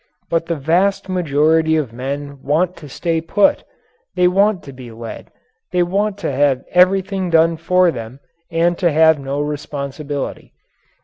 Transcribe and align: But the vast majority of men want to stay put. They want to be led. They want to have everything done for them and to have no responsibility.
But 0.31 0.47
the 0.47 0.55
vast 0.55 1.09
majority 1.09 1.75
of 1.75 1.93
men 1.93 2.41
want 2.41 2.75
to 2.77 2.89
stay 2.89 3.21
put. 3.21 3.63
They 4.15 4.27
want 4.27 4.63
to 4.63 4.73
be 4.73 4.89
led. 4.91 5.29
They 5.71 5.83
want 5.83 6.17
to 6.25 6.31
have 6.31 6.63
everything 6.71 7.29
done 7.29 7.55
for 7.55 7.91
them 7.91 8.19
and 8.49 8.75
to 8.79 8.91
have 8.91 9.19
no 9.19 9.41
responsibility. 9.41 10.53